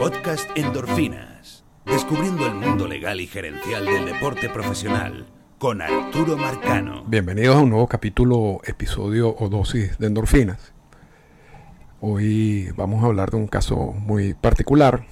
[0.00, 1.62] Podcast Endorfinas.
[1.84, 5.26] Descubriendo el mundo legal y gerencial del deporte profesional
[5.58, 7.04] con Arturo Marcano.
[7.06, 10.72] Bienvenidos a un nuevo capítulo, episodio o dosis de endorfinas.
[12.00, 15.04] Hoy vamos a hablar de un caso muy particular,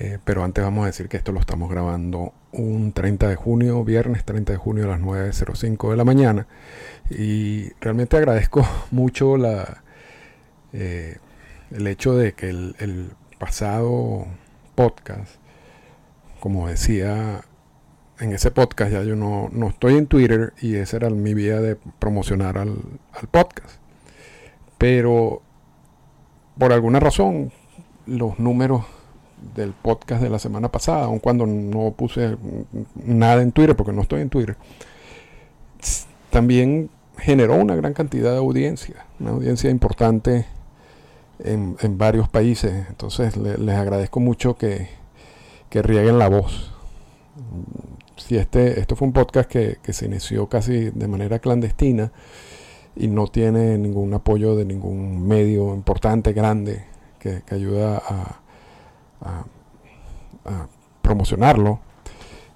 [0.00, 3.84] eh, pero antes vamos a decir que esto lo estamos grabando un 30 de junio,
[3.84, 6.48] viernes 30 de junio a las 9.05 de la mañana.
[7.08, 9.84] Y realmente agradezco mucho la,
[10.72, 11.18] eh,
[11.70, 14.26] el hecho de que el, pasado
[14.74, 15.36] podcast,
[16.40, 17.44] como decía
[18.20, 21.76] en ese podcast, ya yo no, estoy en Twitter y esa era mi vía de
[21.98, 22.76] promocionar al,
[23.12, 23.76] al podcast.
[24.76, 25.42] Pero
[26.58, 27.52] por alguna razón
[28.06, 28.84] los números
[29.54, 32.36] del podcast de la semana pasada, aun cuando no puse
[32.96, 34.56] nada en Twitter, porque no estoy en Twitter,
[36.30, 40.46] también generó una gran cantidad de audiencia, una audiencia importante
[41.38, 42.86] en, varios países.
[42.88, 44.88] Entonces les agradezco mucho que,
[45.70, 46.72] que, rieguen la voz.
[48.16, 52.12] Si este, esto fue un podcast que, se inició casi de manera clandestina
[52.96, 56.84] y no tiene ningún apoyo de ningún medio importante, grande,
[57.18, 59.44] que, ayuda a,
[61.02, 61.80] promocionarlo.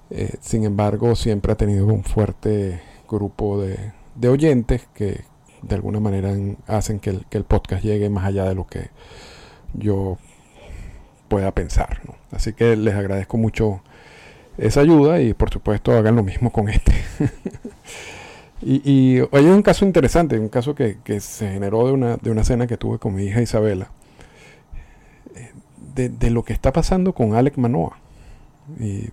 [0.09, 5.23] Eh, sin embargo, siempre ha tenido un fuerte grupo de, de oyentes que,
[5.63, 6.33] de alguna manera
[6.67, 8.89] hacen que el, podcast llegue más allá de lo que
[9.73, 10.17] yo
[11.27, 12.01] pueda pensar.
[12.31, 13.81] Así que les agradezco mucho
[14.57, 16.93] esa ayuda y por supuesto hagan lo mismo con este.
[18.61, 22.67] y, hay un caso interesante, un caso que, se generó de una, de una cena
[22.67, 23.89] que tuve con mi hija Isabela,
[25.95, 27.97] de, lo que está pasando con Alec Manoa.
[28.79, 29.09] Y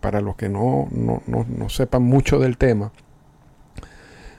[0.00, 2.92] para los que no, no, no sepan mucho del tema,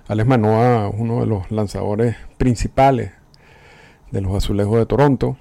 [0.07, 3.11] Alex Manoa, uno de los lanzadores principales
[4.11, 5.35] de los azulejos de Toronto,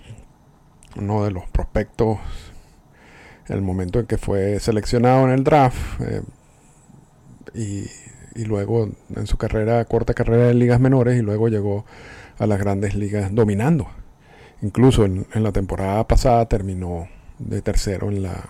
[0.96, 2.18] uno de los prospectos,
[3.48, 6.22] el momento en que fue seleccionado en el draft eh,
[7.54, 11.84] y, luego en su carrera, corta carrera de ligas menores y luego llegó
[12.38, 13.88] a las grandes ligas dominando.
[14.62, 17.06] Incluso en, la temporada pasada terminó
[17.38, 18.48] de tercero en la,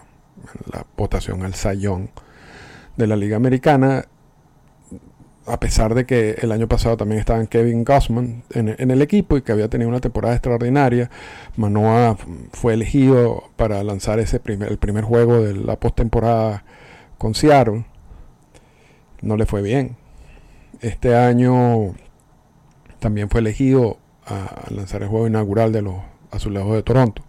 [0.97, 2.10] votación al Sayón
[2.97, 4.04] de la Liga Americana
[5.47, 9.43] a pesar de que el año pasado también estaba Kevin Gossman en, el equipo y
[9.43, 11.10] que había tenido una temporada extraordinaria,
[11.56, 12.16] Manoa
[12.53, 16.65] fue elegido para lanzar ese primer, el primer juego de la postemporada
[17.19, 17.84] con Seattle.
[19.21, 19.97] No le fue bien.
[20.81, 21.94] Este año
[22.99, 25.97] también fue elegido a lanzar el juego inaugural de los
[26.31, 27.22] Azulejos de Toronto.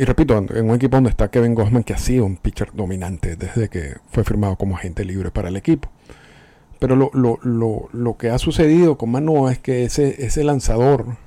[0.00, 3.36] Y repito, en un equipo donde está Kevin Gossman, que ha sido un pitcher dominante
[3.36, 5.90] desde que fue firmado como agente libre para el equipo.
[6.78, 11.18] Pero lo, que ha sucedido con Manoa es que ese, ese lanzador,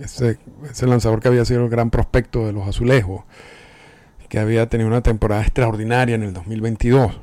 [0.00, 0.38] ese,
[0.70, 3.24] ese, lanzador que había sido el gran prospecto de los azulejos,
[4.28, 7.20] que había tenido una temporada extraordinaria en el 2022,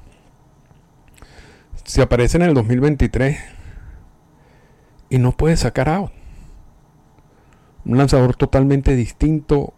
[1.86, 3.38] se aparece en el 2023
[5.10, 6.12] y no puede sacar out.
[7.86, 9.74] Un lanzador totalmente distinto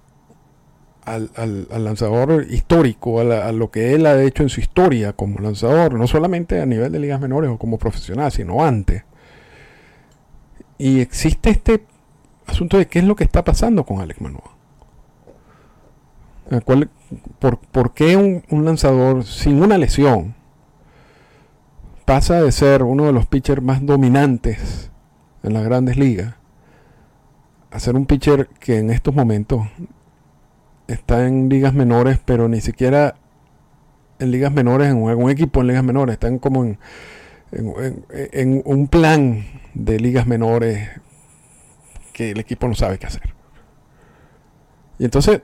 [1.06, 6.08] al, lanzador histórico, a, lo que él ha hecho en su historia como lanzador, no
[6.08, 9.04] solamente a nivel de ligas menores o como profesional, sino antes.
[10.78, 11.84] Y existe este
[12.46, 14.56] asunto de qué es lo que está pasando con Alex Manoa.
[17.72, 20.36] por, qué un, lanzador sin una lesión
[22.06, 24.90] pasa de ser uno de los pitchers más dominantes
[25.44, 26.36] en las grandes ligas
[27.72, 29.68] a ser un pitcher que en estos momentos
[30.90, 33.16] está en ligas menores, pero ni siquiera
[34.20, 36.78] en ligas menores, en un, equipo en ligas menores, están como en,
[37.52, 40.90] en, un plan de ligas menores
[42.12, 43.34] que el equipo no sabe qué hacer.
[44.98, 45.42] Y entonces,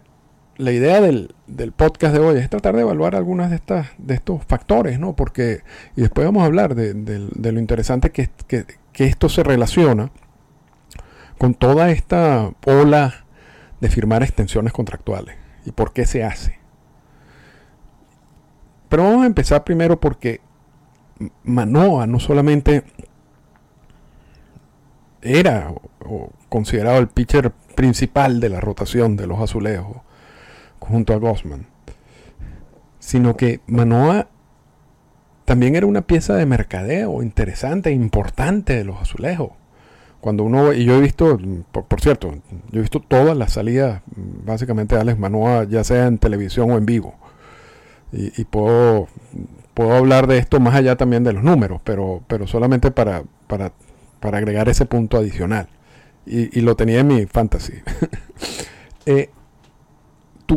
[0.57, 1.33] la idea del,
[1.75, 5.15] podcast de hoy es tratar de evaluar algunas de estas de estos factores, ¿no?
[5.15, 5.61] Porque,
[5.95, 10.11] y después vamos a hablar de, lo interesante que, que, que, esto se relaciona
[11.37, 13.24] con toda esta ola
[13.85, 16.57] de firmar extensiones contractuales y por qué se hace.
[18.89, 20.41] Pero vamos a empezar primero porque
[21.43, 22.83] Manoa no solamente
[25.21, 25.73] era
[26.49, 29.97] considerado el pitcher principal de la rotación de los azulejos
[30.79, 31.67] junto a Gossman,
[32.99, 34.29] sino que Manoa
[35.45, 39.51] también era una pieza de mercadeo interesante e importante de los azulejos.
[40.25, 41.37] Cuando uno, y yo he visto,
[41.71, 42.33] por, cierto,
[42.71, 44.01] yo he visto todas las salidas,
[44.43, 47.13] básicamente de Alex Manoa, ya sea en televisión o en vivo.
[48.11, 49.07] Y, puedo,
[49.75, 53.73] puedo hablar de esto más allá también de los números, pero, pero solamente para, para,
[54.19, 55.67] para agregar ese punto adicional.
[56.25, 57.73] y, lo tenía en mi fantasy.
[59.05, 59.29] Eh,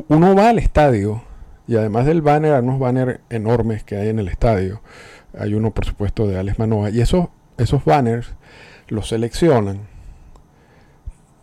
[0.08, 1.20] uno va al estadio
[1.66, 4.80] y además del banner, hay unos banners enormes que hay en el estadio.
[5.38, 6.88] Hay uno, por supuesto, de Alex Manoa.
[6.88, 7.28] Y esos,
[7.58, 8.32] esos banners
[8.88, 9.80] los seleccionan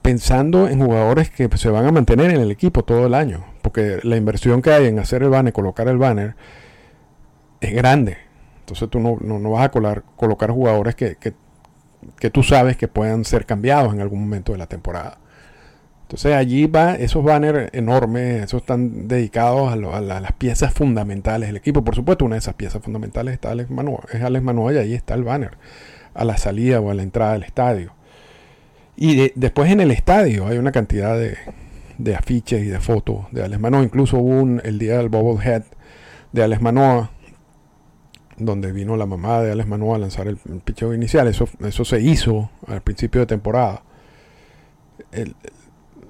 [0.02, 3.46] pensando en jugadores que se van a mantener en el equipo todo el año.
[3.62, 6.36] Porque la inversión que hay en hacer el banner, colocar el banner,
[7.60, 8.18] es grande.
[8.60, 13.94] Entonces tú no, vas a colocar jugadores que, que tú sabes que puedan ser cambiados
[13.94, 15.18] en algún momento de la temporada.
[16.06, 21.84] Entonces allí va esos banners enormes, esos están dedicados a, las piezas fundamentales del equipo.
[21.84, 24.94] Por supuesto, una de esas piezas fundamentales está Alex Manoa, es Alex Manoa y ahí
[24.94, 25.58] está el banner
[26.16, 27.94] a la salida o a la entrada del estadio.
[28.96, 33.60] Y después en el estadio hay una cantidad de, afiches y de fotos de Alex
[33.60, 33.84] Manoa.
[33.84, 35.64] Incluso hubo un, el día del Bobblehead
[36.32, 37.12] de Alex Manoa,
[38.38, 41.28] donde vino la mamá de Alex Manoa a lanzar el, picheo inicial.
[41.28, 43.84] Eso, eso se hizo al principio de temporada.
[45.12, 45.36] El,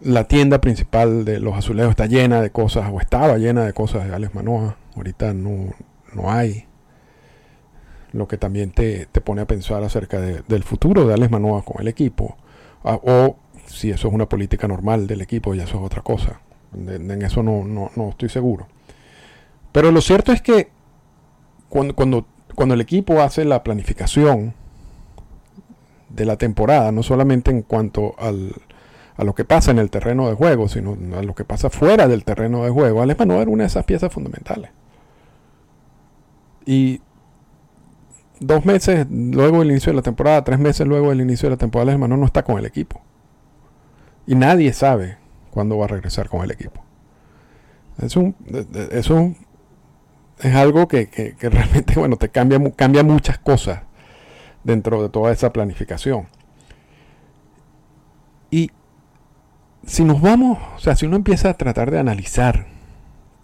[0.04, 4.08] la tienda principal de los azulejos está llena de cosas, o estaba llena de cosas
[4.08, 4.78] de Alex Manoa.
[4.96, 5.74] Ahorita no,
[6.14, 6.68] no hay.
[8.16, 11.90] Lo que también te, pone a pensar acerca del futuro de Alex Manoa con el
[11.90, 12.38] equipo.
[12.86, 13.36] Ah, o
[13.68, 16.40] si eso es una política normal del equipo, ya eso es otra cosa.
[16.74, 18.68] En, eso no, no, estoy seguro.
[19.74, 20.70] Pero lo cierto es que
[21.68, 22.26] cuando, cuando,
[22.56, 24.54] cuando el equipo hace la planificación
[26.08, 28.54] de la temporada, no solamente en cuanto al,
[29.18, 32.08] a lo que pasa en el terreno de juego, sino a lo que pasa fuera
[32.08, 33.02] del terreno de juego.
[33.02, 34.72] Alex Manoa era una de esas piezas fundamentales.
[36.66, 37.02] Y
[38.40, 41.58] dos meses luego del inicio de la temporada, tres meses luego del inicio de la
[41.58, 43.02] temporada, Alex Manoa no está con el equipo.
[44.28, 45.18] Y nadie sabe
[45.52, 46.84] cuándo va a regresar con el equipo.
[48.02, 48.36] Es un,
[50.40, 53.82] es algo que, realmente, bueno, te cambia, cambia muchas cosas
[54.64, 56.28] dentro de toda esa planificación.
[58.52, 58.72] Y
[59.86, 62.68] si nos vamos, o sea, si uno empieza a tratar de analizar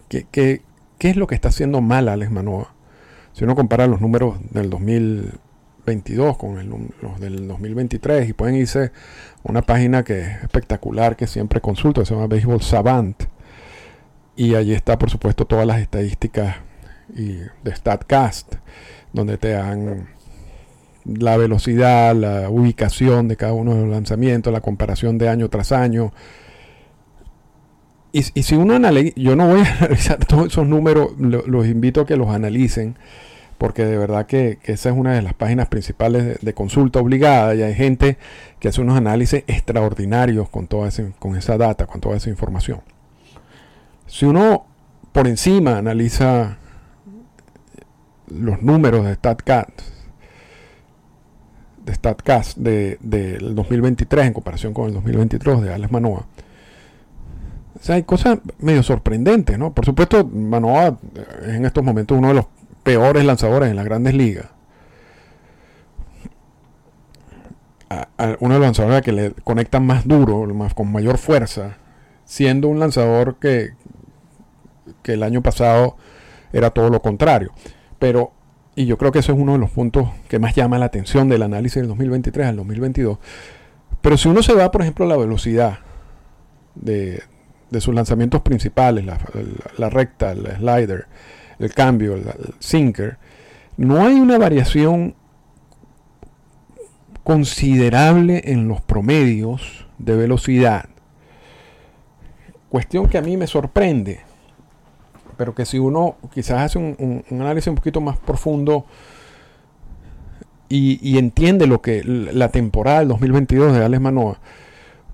[0.09, 0.61] qué, qué,
[0.99, 2.73] es lo que está haciendo mal Alex Manoa,
[3.33, 8.91] si uno compara los números del 2022 con los del 2023 y pueden irse a
[9.43, 13.23] una página que es espectacular, que siempre consulto, se llama Baseball Savant,
[14.35, 16.57] y allí está por supuesto todas las estadísticas
[17.09, 18.55] de StatCast,
[19.13, 20.07] donde te dan
[21.05, 25.71] la velocidad, la ubicación de cada uno de los lanzamientos, la comparación de año tras
[25.71, 26.13] año.
[28.13, 32.05] Y, si uno analiza, yo no voy a analizar todos esos números, los invito a
[32.05, 32.97] que los analicen,
[33.57, 37.61] porque de verdad que, esa es una de las páginas principales de, consulta obligada y
[37.61, 38.17] hay gente
[38.59, 42.81] que hace unos análisis extraordinarios con, toda con esa data, con toda esa información.
[44.07, 44.65] Si uno
[45.13, 46.57] por encima analiza
[48.27, 49.69] los números de StatCat,
[51.85, 56.25] de StatCast del de, 2023 en comparación con el 2023 de Alex Manoa.
[57.81, 59.73] O sea, hay cosas medio sorprendentes, ¿no?
[59.73, 60.99] Por supuesto, Manoa
[61.41, 62.45] es en estos momentos uno de los
[62.83, 64.45] peores lanzadores en las grandes ligas.
[68.39, 71.77] uno de los lanzadores que le conectan más duro, con mayor fuerza,
[72.23, 73.71] siendo un lanzador que,
[75.01, 75.97] que el año pasado
[76.53, 77.51] era todo lo contrario.
[77.99, 78.31] Pero
[78.75, 81.27] y yo creo que eso es uno de los puntos que más llama la atención
[81.27, 83.17] del análisis del 2023 al 2022.
[84.01, 85.79] Pero si uno se va, por ejemplo, a la velocidad
[86.75, 87.23] de,
[87.79, 91.05] sus lanzamientos principales, la, recta, el slider,
[91.59, 92.25] el cambio, el,
[92.59, 93.17] sinker,
[93.77, 95.15] no hay una variación
[97.23, 100.89] considerable en los promedios de velocidad.
[102.67, 104.31] Cuestión que a mí me sorprende
[105.41, 108.85] pero que si uno quizás hace un, análisis un poquito más profundo
[110.69, 114.39] y, entiende lo que la temporada del 2022 de Alex Manoa,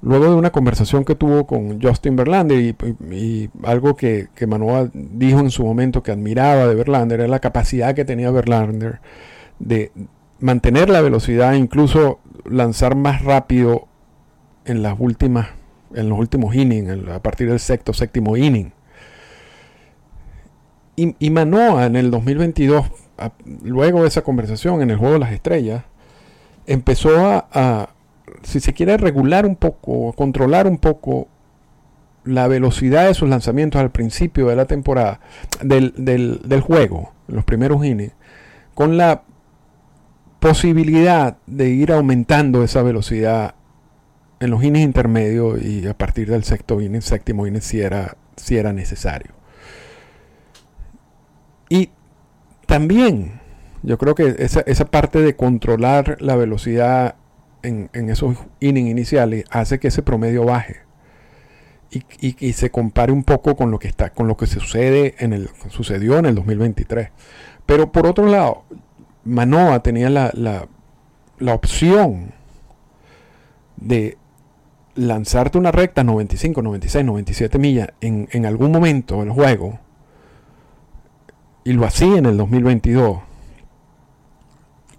[0.02, 2.76] luego de una conversación que tuvo con Justin Verlander
[3.12, 7.40] y, algo que, que, Manoa dijo en su momento que admiraba de Verlander era la
[7.40, 9.00] capacidad que tenía Verlander
[9.60, 9.92] de
[10.40, 13.88] mantener la velocidad e incluso lanzar más rápido
[14.66, 15.48] en las últimas
[15.94, 18.72] en los últimos innings, a partir del sexto, séptimo inning.
[20.96, 22.88] Y, Manoa en el 2022,
[23.64, 25.84] luego de esa conversación en el Juego de las Estrellas,
[26.66, 27.90] empezó a,
[28.44, 31.28] si se quiere, regular un poco, controlar un poco
[32.24, 35.20] la velocidad de sus lanzamientos al principio de la temporada,
[35.62, 38.14] del, del, del juego, los primeros innings,
[38.74, 39.24] con la
[40.40, 43.56] posibilidad de ir aumentando esa velocidad
[44.40, 48.58] en los innings intermedios y a partir del sexto inning, séptimo inning, si era, si
[48.58, 49.32] era necesario.
[51.70, 51.90] Y
[52.66, 53.40] también
[53.84, 57.16] yo creo que esa, esa parte de controlar la velocidad
[57.64, 60.82] en, esos innings iniciales hace que ese promedio baje.
[61.90, 65.50] Y, se compare un poco con lo que está, con lo que sucede en el,
[65.70, 67.10] sucedió en el 2023.
[67.66, 68.64] Pero por otro lado,
[69.24, 70.32] Manoa tenía la,
[71.40, 72.34] la opción
[73.78, 74.18] de
[74.96, 79.80] lanzarte una recta 95, 96, 97 millas en, en algún momento del juego,
[81.64, 83.20] y lo hacía en el 2022,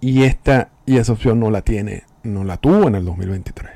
[0.00, 3.72] y esta y esa opción no la tiene, no la tuvo en el 2023.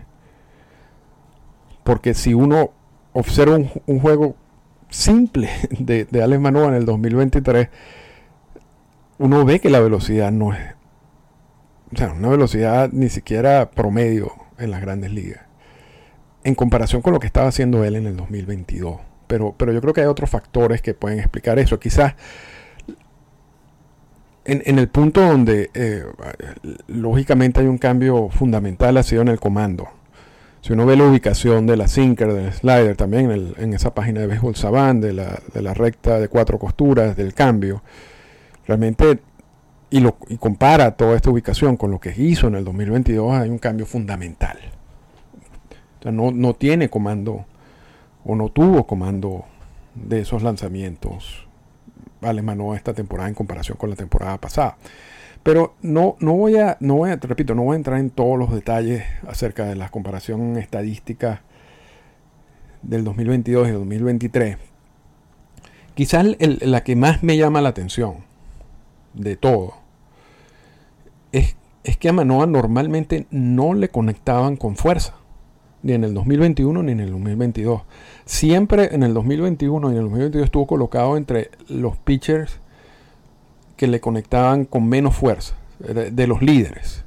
[1.84, 2.70] Porque si uno
[3.12, 4.36] observa un, juego
[4.88, 7.68] simple de, de Alex Manoa en el 2023,
[9.18, 10.74] uno ve que la velocidad no es,
[11.92, 15.52] o sea, una velocidad ni siquiera promedio en las grandes ligas
[16.44, 19.00] en comparación con lo que estaba haciendo él en el 2022.
[19.26, 21.78] Pero, pero yo creo que hay otros factores que pueden explicar eso.
[21.78, 22.14] Quizás
[24.44, 26.04] en, el punto donde eh,
[26.88, 29.88] lógicamente hay un cambio fundamental ha sido en el comando.
[30.60, 34.28] Si uno ve la ubicación de la sinker, del slider, también en, esa página de
[34.28, 37.82] Baseball Savant, de la, de la recta de cuatro costuras, del cambio,
[38.66, 39.18] realmente
[39.90, 43.50] y, lo, y compara toda esta ubicación con lo que hizo en el 2022, hay
[43.50, 44.58] un cambio fundamental
[46.10, 47.44] no, tiene comando
[48.24, 49.44] o no tuvo comando
[49.94, 51.46] de esos lanzamientos
[52.22, 54.76] Alemano esta temporada en comparación con la temporada pasada.
[55.42, 59.04] Pero no, no voy a, no repito, no voy a entrar en todos los detalles
[59.26, 61.42] acerca de la comparación estadística
[62.82, 64.56] del 2022 y el 2023.
[65.94, 68.18] Quizás la que más me llama la atención
[69.14, 69.74] de todo
[71.32, 75.14] es, es que a Manoa normalmente no le conectaban con fuerza
[75.82, 77.82] ni en el 2021 ni en el 2022.
[78.24, 82.60] Siempre en el 2021 y en el 2022 estuvo colocado entre los pitchers
[83.76, 87.04] que le conectaban con menos fuerza, de los líderes.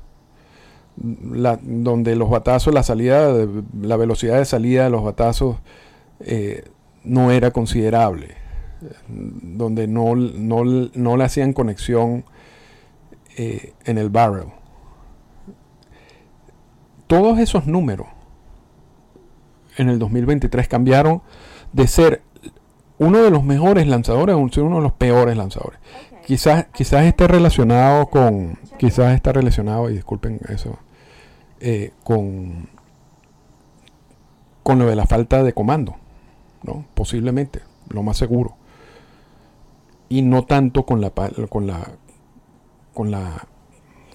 [0.98, 3.34] donde los batazos, la salida,
[3.82, 5.58] la velocidad de salida de los batazos
[6.20, 6.64] eh,
[7.04, 8.36] no era considerable,
[9.08, 12.26] donde no, no, le hacían conexión
[13.38, 14.48] eh, en el barrel.
[17.08, 18.08] Todos esos números
[19.78, 21.22] en el 2023 cambiaron
[21.74, 22.22] de ser
[22.98, 25.80] uno de los mejores lanzadores a ser uno de los peores lanzadores.
[26.26, 30.80] Quizás, quizás esté relacionado con, quizás está relacionado, y disculpen eso,
[31.60, 32.70] eh, con,
[34.64, 35.98] con lo de la falta de comando,
[36.64, 36.86] ¿no?
[36.96, 38.56] Posiblemente, lo más seguro.
[40.10, 41.92] Y no tanto con la, con la,
[42.94, 43.48] con la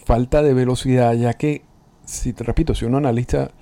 [0.05, 1.63] falta de velocidad, ya que,
[2.05, 3.53] si te repito, si uno analiza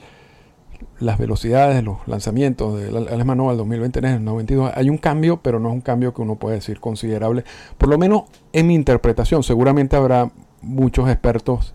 [1.00, 5.61] las velocidades de los lanzamientos del Alemán al 2023 al 92 hay un cambio, pero
[5.61, 7.44] no es un cambio que uno puede decir considerable,
[7.76, 9.42] por lo menos en mi interpretación.
[9.42, 10.30] Seguramente habrá
[10.62, 11.75] muchos expertos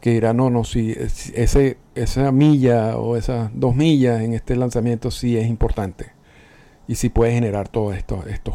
[0.00, 5.10] que dirán, no, no, si, ese, esa milla o esas dos millas en este lanzamiento
[5.10, 6.12] sí es importante
[6.86, 8.54] y sí puede generar todas esto, estos,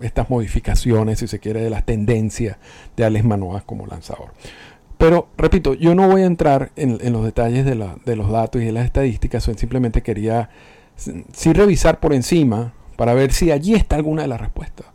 [0.00, 2.58] estas modificaciones, si se quiere, de las tendencias
[2.96, 4.32] de Alex Manoa como lanzador.
[5.02, 8.70] Pero, repito, yo no voy a entrar en, los detalles de, los datos y de
[8.70, 10.48] las estadísticas, simplemente quería
[10.94, 14.86] sí revisar por encima para ver si allí está alguna de las respuestas.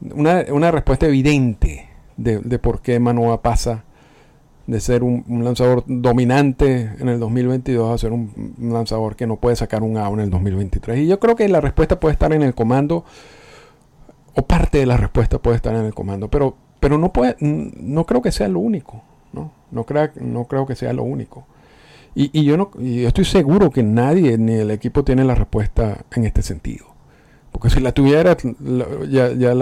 [0.00, 3.84] Una, respuesta evidente de, por qué Manoa pasa
[4.66, 9.56] de ser un, lanzador dominante en el 2022 a ser un, lanzador que no puede
[9.56, 11.00] sacar un A en el 2023.
[11.00, 13.04] Y yo creo que la respuesta puede estar en el comando,
[14.34, 18.06] o parte de la respuesta puede estar en el comando, pero pero no, puede, no
[18.06, 19.04] creo que sea lo único.
[19.32, 21.46] No, no, creo, no creo que sea lo único.
[22.16, 26.42] Y, yo, no, estoy seguro que nadie ni el equipo tiene la respuesta en este
[26.42, 26.86] sentido.
[27.52, 28.36] Porque si la tuviera,
[29.08, 29.54] ya, ya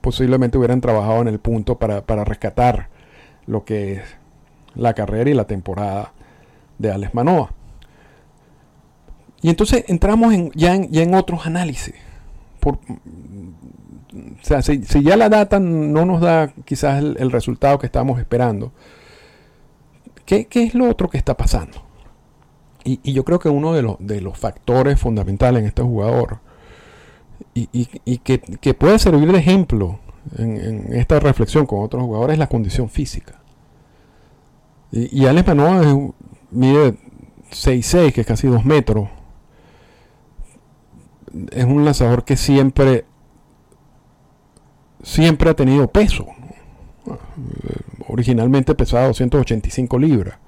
[0.00, 2.88] posiblemente hubieran trabajado en el punto para, rescatar
[3.46, 4.02] lo que es
[4.76, 6.12] la carrera y la temporada
[6.78, 7.50] de Alex Manoa.
[9.42, 11.96] Y entonces entramos en, ya, en, ya en otros análisis.
[12.72, 18.72] O sea, si, ya la data no nos da quizás el, resultado que estamos esperando,
[20.24, 21.82] ¿qué, es lo otro que está pasando?
[22.84, 26.38] Y, yo creo que uno de, los factores fundamentales en este jugador,
[27.54, 27.86] y,
[28.18, 29.98] que, puede servir de ejemplo
[30.38, 33.40] en, esta reflexión con otros jugadores, es la condición física.
[34.92, 36.12] Y, Alex Manoa
[36.52, 36.94] mide
[37.50, 39.08] 6'6, que es casi 2 metros.
[41.50, 43.04] Es un lanzador que siempre
[45.04, 46.26] siempre ha tenido peso.
[48.08, 50.38] Originalmente pesaba 285 libras.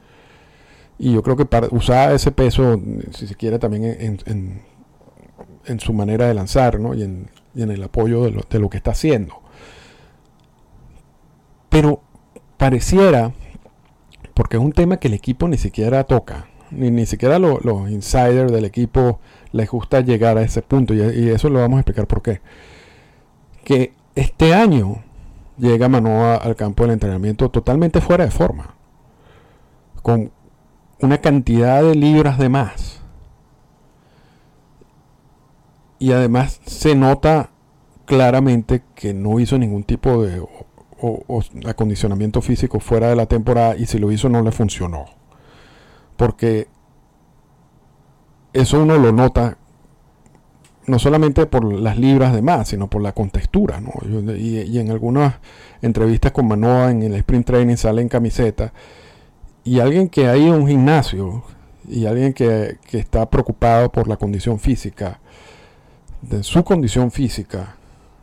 [0.98, 2.80] Y yo creo que para usar ese peso,
[3.12, 4.62] si se quiere, también en,
[5.66, 6.94] en, su manera de lanzar ¿no?
[6.94, 9.34] y, en, el apoyo de lo, de lo que está haciendo.
[11.68, 12.00] Pero
[12.56, 13.32] pareciera
[14.32, 16.48] porque es un tema que el equipo ni siquiera toca.
[16.70, 19.20] Ni, ni siquiera los insiders del equipo
[19.52, 20.94] les gusta llegar a ese punto.
[20.94, 22.40] Y, eso lo vamos a explicar por qué.
[23.64, 25.02] Que este año
[25.58, 28.74] llega Manoa al campo del entrenamiento totalmente fuera de forma.
[30.02, 30.30] Con
[31.00, 33.02] una cantidad de libras de más.
[35.98, 37.50] Y además se nota
[38.04, 40.42] claramente que no hizo ningún tipo de
[41.66, 45.06] acondicionamiento físico fuera de la temporada y si lo hizo no le funcionó.
[46.16, 46.68] Porque
[48.56, 49.58] eso uno lo nota
[50.86, 53.80] no solamente por las libras de más, sino por la contextura.
[54.38, 55.34] Y, en algunas
[55.82, 58.72] entrevistas con Manoa en el sprint training sale en camiseta.
[59.64, 61.42] Y alguien que ha ido a un gimnasio
[61.88, 65.20] y alguien que, que está preocupado por la condición física,
[66.22, 67.76] de su condición física,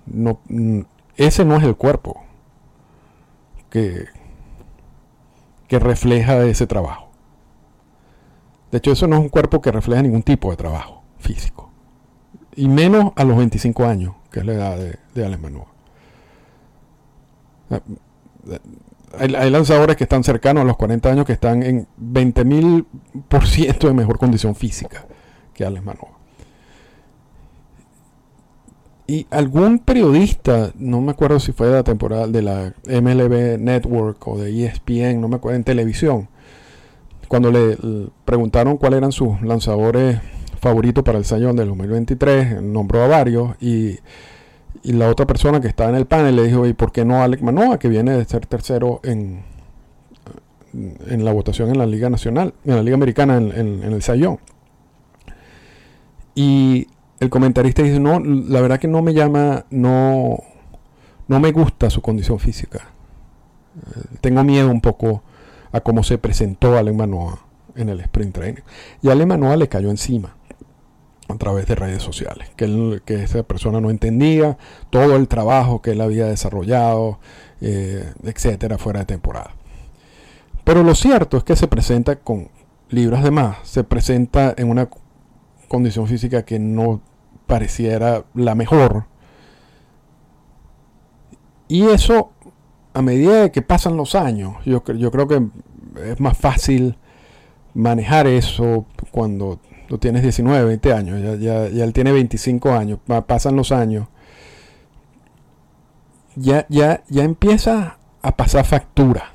[0.06, 0.40] no,
[1.16, 2.24] ese no es el cuerpo
[3.70, 4.06] que,
[5.68, 7.03] que refleja ese trabajo.
[8.74, 11.70] De hecho, eso no es un cuerpo que refleja ningún tipo de trabajo físico.
[12.56, 15.68] Y menos a los 25 años, que es la edad de, de Alemanúa.
[19.20, 23.94] Hay, hay, lanzadores que están cercanos a los 40 años que están en 20.000% de
[23.94, 25.06] mejor condición física
[25.54, 25.84] que Alex
[29.06, 34.28] y algún periodista, no me acuerdo si fue de la temporada de la MLB Network
[34.28, 36.30] o de ESPN, no me acuerdo, en televisión,
[37.34, 37.76] cuando le,
[38.26, 40.20] preguntaron cuáles eran sus lanzadores
[40.62, 43.98] favoritos para el Sayón del 2023, nombró a varios y,
[44.84, 47.42] la otra persona que estaba en el panel le dijo, ¿y por qué no Alec
[47.42, 49.42] Manoa, que viene de ser tercero en,
[50.74, 54.38] en la votación en la Liga Nacional, en la Liga Americana, en el Sayón?
[56.36, 56.88] Y
[57.20, 60.38] el comentarista dice, no, la verdad que no me llama, no,
[61.28, 62.92] no me gusta su condición física.
[63.96, 65.24] Eh, tengo miedo un poco
[65.74, 68.62] a cómo se presentó Ale Manoa en el sprint training.
[69.02, 70.38] Y Ale Manoa le cayó encima
[71.28, 74.58] a través de redes sociales, que, que esa persona no entendía
[74.90, 77.20] todo el trabajo que él había desarrollado,
[77.62, 79.56] eh, etcétera, fuera de temporada.
[80.64, 82.50] Pero lo cierto es que se presenta con
[82.90, 84.90] libras de más, se presenta en una
[85.68, 87.02] condición física que no
[87.48, 89.06] pareciera la mejor.
[91.68, 92.33] Y eso,
[92.94, 95.44] a medida que pasan los años, yo, creo que
[96.06, 96.98] es más fácil
[97.74, 103.72] manejar eso cuando tú tienes 19, 20 años, ya él tiene 25 años, pasan los
[103.72, 104.08] años,
[106.36, 109.34] ya, ya, ya empieza a pasar factura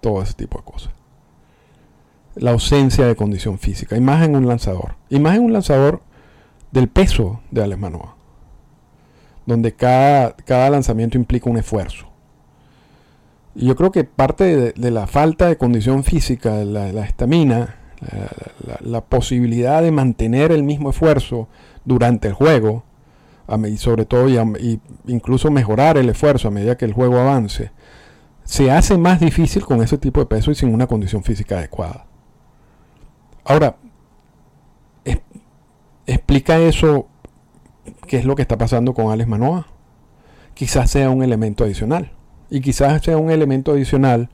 [0.00, 0.92] todo ese tipo de cosas.
[2.34, 4.96] La ausencia de condición física, y más en un lanzador.
[5.08, 6.02] Y más en un lanzador
[6.70, 8.16] del peso de Alex Manoa,
[9.46, 12.06] donde cada, cada lanzamiento implica un esfuerzo.
[13.56, 17.76] Yo creo que parte de, la falta de condición física, la estamina,
[18.66, 21.48] la, la, posibilidad de mantener el mismo esfuerzo
[21.84, 22.84] durante el juego,
[23.68, 27.70] y sobre todo y, incluso mejorar el esfuerzo a medida que el juego avance,
[28.44, 32.06] se hace más difícil con ese tipo de peso y sin una condición física adecuada.
[33.44, 33.76] Ahora,
[36.06, 37.08] explica eso,
[38.06, 39.66] qué es lo que está pasando con Alex Manoa.
[40.54, 42.12] Quizás sea un elemento adicional.
[42.50, 44.28] Y quizás sea un elemento adicional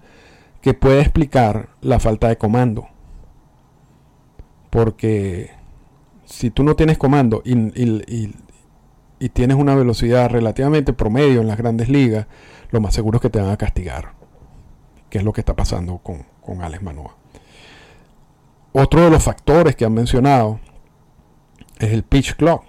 [0.60, 2.88] que puede explicar la falta de comando.
[4.70, 5.50] Porque
[6.24, 8.28] si tú no tienes comando y,
[9.28, 12.26] tienes una velocidad relativamente promedio en las grandes ligas,
[12.70, 14.12] lo más seguro es que te van a castigar.
[15.10, 17.16] Que es lo que está pasando con, con Alex Manoa.
[18.72, 20.58] Otro de los factores que han mencionado
[21.78, 22.64] es el pitch clock.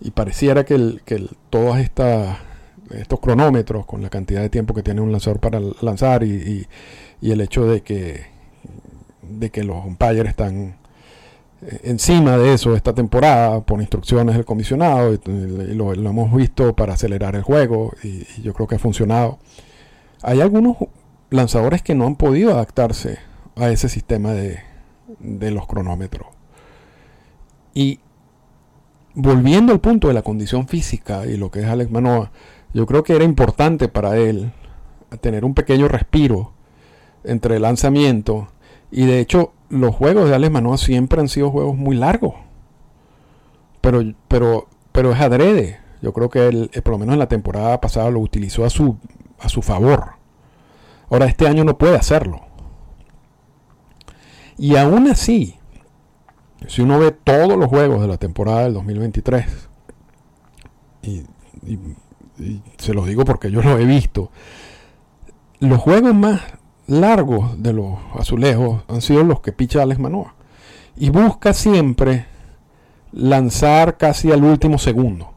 [0.00, 1.78] Y pareciera que, el, que todos
[2.90, 6.66] estos cronómetros, con la cantidad de tiempo que tiene un lanzador para lanzar y,
[7.22, 8.26] el hecho de que,
[9.22, 10.76] de que los umpires están
[11.62, 16.94] eh, encima de eso esta temporada por instrucciones del comisionado, y, lo, hemos visto para
[16.94, 19.38] acelerar el juego y, yo creo que ha funcionado.
[20.22, 20.76] Hay algunos
[21.30, 23.18] lanzadores que no han podido adaptarse
[23.56, 24.60] a ese sistema de,
[25.18, 26.26] de los cronómetros.
[27.74, 28.00] Y
[29.14, 32.30] volviendo al punto de la condición física y lo que es Alex Manoa,
[32.72, 34.52] yo creo que era importante para él
[35.20, 36.52] tener un pequeño respiro
[37.24, 38.48] entre el lanzamiento
[38.90, 42.34] y de hecho los juegos de Alex Manoa siempre han sido juegos muy largos.
[43.80, 45.78] Pero, pero, pero es adrede.
[46.02, 48.70] Yo creo que él, eh, por lo menos en la temporada pasada lo utilizó a
[48.70, 48.96] su,
[49.38, 50.14] a su favor.
[51.08, 52.40] Ahora este año no puede hacerlo.
[54.58, 55.58] Y aún así,
[56.66, 59.46] si uno ve todos los juegos de la temporada del 2023,
[61.02, 61.24] y,
[62.78, 64.30] se los digo porque yo lo he visto,
[65.60, 66.40] los juegos más
[66.86, 70.34] largos de los azulejos han sido los que picha Alex Manoa.
[70.96, 72.26] Y busca siempre
[73.12, 75.32] lanzar casi al último segundo.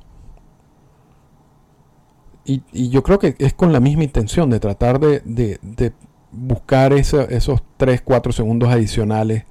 [2.45, 5.93] Y, yo creo que es con la misma intención de tratar de,
[6.31, 9.45] buscar esos 3, 4 segundos adicionales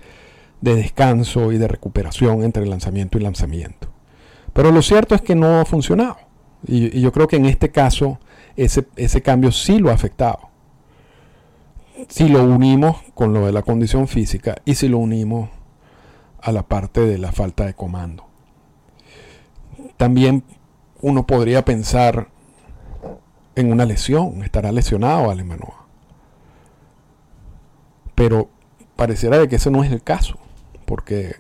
[0.61, 3.89] de descanso y de recuperación entre lanzamiento y lanzamiento.
[4.53, 6.17] Pero lo cierto es que no ha funcionado.
[6.67, 8.19] Y, yo creo que en este caso
[8.57, 10.51] ese, ese cambio sí lo ha afectado.
[12.09, 15.51] Si lo unimos con lo de la condición física y si lo unimos
[16.41, 18.27] a la parte de la falta de comando.
[19.97, 20.43] También
[21.01, 22.29] uno podría pensar
[23.55, 25.87] en una lesión, estará lesionado Alemanoa.
[28.15, 28.49] Pero
[28.97, 30.39] pareciera de que ese no es el caso,
[30.85, 31.37] porque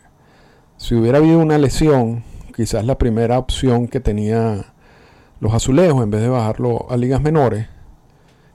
[0.76, 4.71] si hubiera habido una lesión, quizás la primera opción que tenía
[5.42, 7.66] los azulejos, en vez de bajarlo a ligas menores,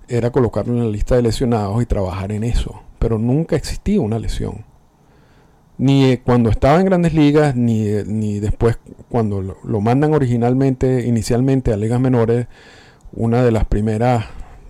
[0.08, 2.82] era colocarlo en la lista de lesionados y trabajar en eso.
[2.98, 4.64] Pero nunca existía una lesión.
[5.78, 11.74] Ni cuando estaba en grandes ligas, ni, ni después cuando lo, lo mandan originalmente, inicialmente
[11.74, 12.48] a ligas menores,
[13.12, 14.24] una de las primeras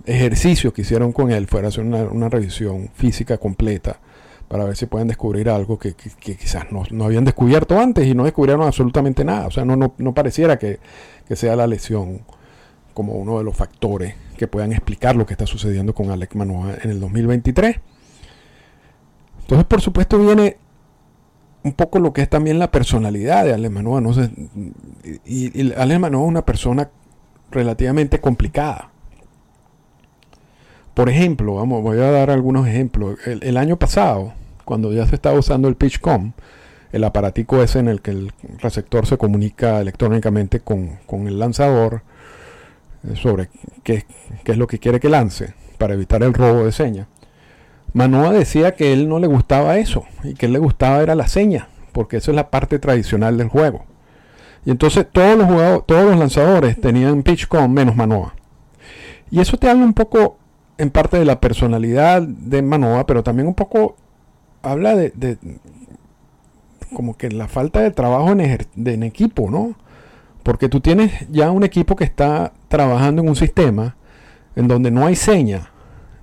[0.07, 3.99] ejercicios que hicieron con él fue hacer una, revisión física completa
[4.47, 8.65] para ver si pueden descubrir algo que, quizás no, habían descubierto antes y no descubrieron
[8.65, 9.47] absolutamente nada.
[9.47, 10.79] O sea, no, no, pareciera que,
[11.33, 12.21] sea la lesión
[12.93, 16.75] como uno de los factores que puedan explicar lo que está sucediendo con Alex Manoa
[16.81, 17.75] en el 2023.
[19.41, 20.57] Entonces, por supuesto, viene
[21.63, 23.99] un poco lo que es también la personalidad de Alex Manoa.
[23.99, 24.31] No sé,
[25.25, 26.89] y, y Alex Manoa es una persona
[27.51, 28.91] relativamente complicada.
[30.97, 33.19] Por ejemplo, vamos, voy a dar algunos ejemplos.
[33.23, 34.33] El, año pasado,
[34.65, 36.31] cuando ya se estaba usando el PitchCom,
[36.91, 42.01] el aparatico ese en el que el receptor se comunica electrónicamente con, el lanzador
[43.03, 43.49] eh, sobre
[43.83, 44.07] qué,
[44.43, 47.05] qué, es lo que quiere que lance para evitar el robo de señas.
[47.93, 51.27] Manoa decía que él no le gustaba eso y que él le gustaba era la
[51.27, 53.85] seña, porque eso es la parte tradicional del juego.
[54.65, 58.33] Y entonces todos los jugadores, todos los lanzadores tenían pitch con menos Manoa.
[59.29, 60.39] Y eso te habla un poco
[60.77, 63.95] en parte de la personalidad de Manoa, pero también un poco
[64.61, 65.37] habla de,
[66.93, 69.75] como que la falta de trabajo en, equipo, ¿no?
[70.43, 73.95] Porque tú tienes ya un equipo que está trabajando en un sistema
[74.55, 75.71] en donde no hay seña,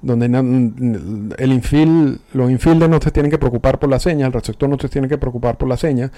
[0.03, 4.69] donde el infield, los infielders no se tienen que preocupar por la seña, el receptor
[4.69, 6.11] no se tiene que preocupar por la seña,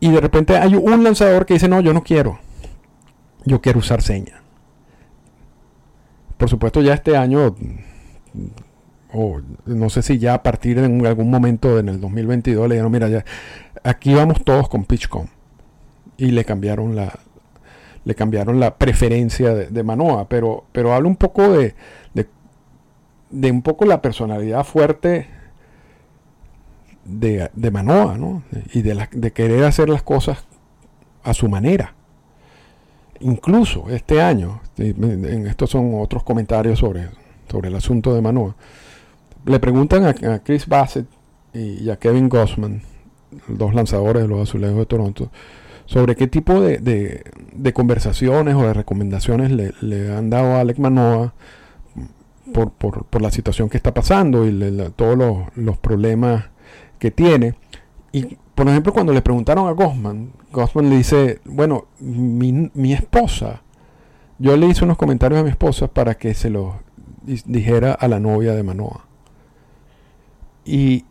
[0.00, 2.38] y de repente hay un lanzador que dice, no, yo no quiero.
[3.44, 4.39] Yo quiero usar seña.
[6.40, 7.54] Por supuesto, ya este año,
[9.12, 12.90] o no sé si ya a partir de algún momento en el 2022 le dijeron,
[12.90, 13.26] mira, ya
[13.84, 15.26] aquí vamos todos con PitchCom.
[16.16, 17.18] Y le cambiaron la,
[18.06, 20.30] le cambiaron la preferencia de, Manoa.
[20.30, 21.74] Pero, pero habla un poco de,
[22.14, 22.26] de,
[23.28, 25.28] de un poco la personalidad fuerte
[27.04, 28.44] de, Manoa, ¿no?
[28.72, 30.46] Y de, de querer hacer las cosas
[31.22, 31.96] a su manera.
[33.20, 37.08] Incluso este año, estos son otros comentarios sobre,
[37.50, 38.56] sobre el asunto de Manoa,
[39.44, 41.06] le preguntan a, Chris Bassett
[41.52, 42.82] y, a Kevin Gossman,
[43.48, 45.30] dos lanzadores de los azulejos de Toronto,
[45.86, 47.22] sobre qué tipo de,
[47.74, 51.34] conversaciones o de recomendaciones le, han dado a Alec Manoa
[52.54, 56.46] por, por, la situación que está pasando y todos los, los problemas
[56.98, 57.54] que tiene.
[58.60, 63.62] Por ejemplo, cuando le preguntaron a Gossman, Gossman le dice, bueno, mi, esposa,
[64.38, 66.74] yo le hice unos comentarios a mi esposa para que se los
[67.24, 69.06] dijera a la novia de Manoa.
[70.66, 71.06] Y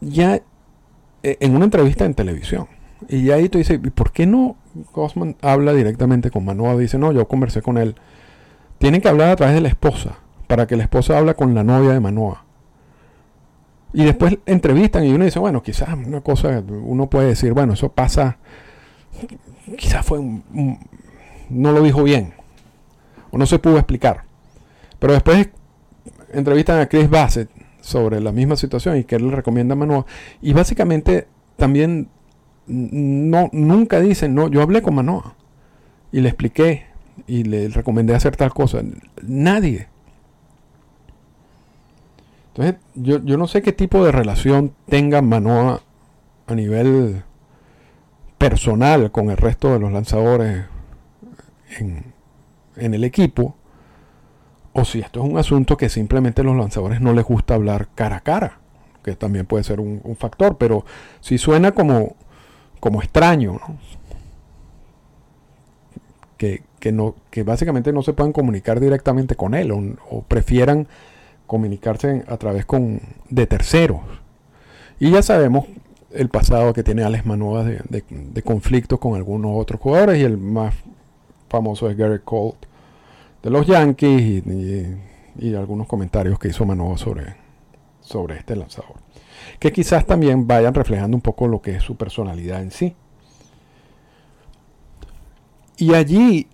[0.00, 0.42] ya
[1.22, 2.66] e, en una entrevista en televisión.
[3.08, 4.56] Y ahí tú dices, ¿y por qué no
[4.92, 6.76] Gossman habla directamente con Manoa?
[6.76, 7.94] Dice, no, yo conversé con él.
[8.78, 11.62] Tienen que hablar a través de la esposa, para que la esposa hable con la
[11.62, 12.41] novia de Manoa.
[13.92, 17.90] Y después entrevistan y uno dice, bueno, quizás una cosa, uno puede decir, bueno, eso
[17.92, 18.38] pasa,
[19.76, 20.78] quizás fue un,
[21.50, 22.32] no lo dijo bien,
[23.30, 24.24] o no se pudo explicar.
[24.98, 25.50] Pero después
[26.32, 27.50] entrevistan a Chris Bassett
[27.80, 30.06] sobre la misma situación y que él le recomienda a Manoa.
[30.40, 31.26] Y básicamente
[31.56, 32.08] también
[32.66, 35.34] no, nunca dicen, no, yo hablé con Manoa
[36.12, 36.86] y le expliqué
[37.26, 38.82] y le recomendé hacer tal cosa.
[39.22, 39.88] Nadie.
[42.54, 45.80] Entonces, yo, no sé qué tipo de relación tenga Manoa
[46.46, 47.22] a nivel
[48.36, 50.64] personal con el resto de los lanzadores
[51.78, 52.12] en,
[52.76, 53.54] el equipo,
[54.74, 57.88] o si esto es un asunto que simplemente a los lanzadores no les gusta hablar
[57.94, 58.58] cara a cara,
[59.02, 60.84] que también puede ser un, factor, pero
[61.20, 62.16] si suena como,
[62.80, 63.60] como extraño,
[66.36, 70.88] que, no, que básicamente no se puedan comunicar directamente con él o, prefieran
[71.52, 74.00] comunicarse a través con, de terceros.
[74.98, 75.66] Y ya sabemos
[76.10, 80.74] el pasado que tiene Alex Manoa de, conflictos con algunos otros jugadores y el más
[81.50, 82.56] famoso es Gary Colt
[83.42, 84.42] de los Yankees
[85.36, 87.36] y, algunos comentarios que hizo Manoa sobre,
[88.00, 88.94] sobre este lanzador.
[89.58, 92.96] Que quizás también vayan reflejando un poco lo que es su personalidad en sí.
[95.76, 96.46] Y allí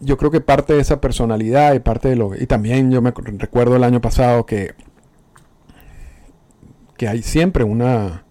[0.00, 3.12] yo creo que parte de esa personalidad y parte de lo y también yo me
[3.12, 4.74] recuerdo el año pasado que
[6.96, 8.24] que hay siempre una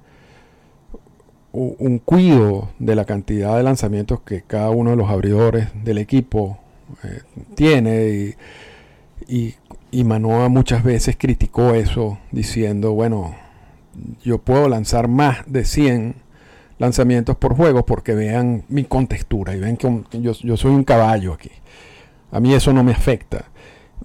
[1.51, 6.59] un cuido de la cantidad de lanzamientos que cada uno de los abridores del equipo
[7.03, 7.21] eh,
[7.55, 8.35] tiene
[9.27, 9.55] y,
[9.89, 13.35] y, Manoa muchas veces criticó eso diciendo bueno
[14.21, 16.24] yo puedo lanzar más de 100
[16.77, 19.87] lanzamientos por juego porque vean mi contextura y ven que
[20.21, 21.51] yo, yo, soy un caballo aquí.
[22.31, 23.45] A mí eso no me afecta.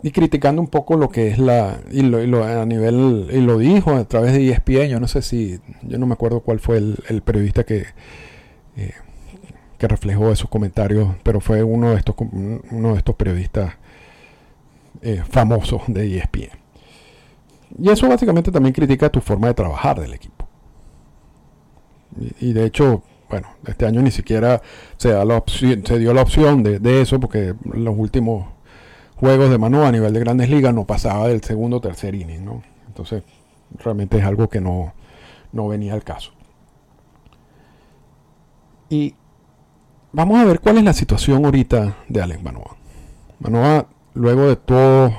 [0.02, 1.80] Y criticando un poco lo que es la.
[1.90, 3.28] Y lo, a nivel.
[3.32, 4.88] Y lo dijo a través de ESPN.
[4.88, 5.60] Yo no sé si.
[5.82, 7.86] Yo no me acuerdo cuál fue el, periodista que.
[8.76, 8.94] Eh,
[9.76, 11.08] que reflejó esos comentarios.
[11.22, 12.14] Pero fue uno de estos,
[12.70, 13.74] uno de estos periodistas
[15.02, 16.50] eh, famosos de ESPN.
[17.78, 20.39] Y eso básicamente también critica tu forma de trabajar del equipo.
[22.40, 24.60] Y, de hecho, bueno, este año ni siquiera
[24.96, 28.46] se, da la opción, se dio la opción de, eso porque los últimos
[29.16, 32.44] juegos de mano a nivel de grandes ligas no pasaba del segundo o tercer inning,
[32.44, 32.62] ¿no?
[32.88, 33.22] Entonces,
[33.78, 34.92] realmente es algo que no,
[35.52, 36.32] no venía al caso.
[38.88, 39.14] Y
[40.12, 42.76] vamos a ver cuál es la situación ahorita de Alex Manoa.
[43.38, 45.12] Manoa, luego de todos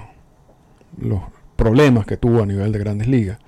[0.97, 1.21] los
[1.55, 3.39] problemas que tuvo a nivel de grandes ligas,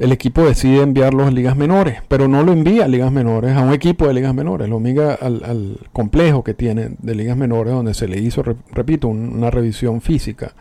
[0.00, 3.60] el equipo decide enviarlo a ligas menores, pero no lo envía a ligas menores, a
[3.60, 7.92] un equipo de ligas menores, lo envía al, complejo que tiene de ligas menores, donde
[7.92, 10.54] se le hizo, repito, una revisión física,